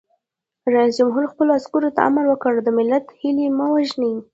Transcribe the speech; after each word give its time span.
رئیس 0.73 0.93
جمهور 0.99 1.23
خپلو 1.31 1.51
عسکرو 1.59 1.93
ته 1.95 1.99
امر 2.09 2.25
وکړ؛ 2.29 2.53
د 2.63 2.69
ملت 2.77 3.05
هیلې 3.19 3.47
مه 3.57 3.67
وژنئ! 3.73 4.15